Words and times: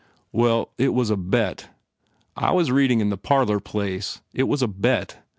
"Well, 0.31 0.69
it 0.79 0.95
was 0.95 1.11
a 1.11 1.15
bet. 1.15 1.69
I 2.35 2.49
was 2.53 2.71
reading 2.71 3.01
in 3.01 3.11
the 3.11 3.17
parlour 3.19 3.59
place. 3.59 4.19
It 4.33 4.47
was 4.47 4.63
a 4.63 4.67
bet. 4.67 5.21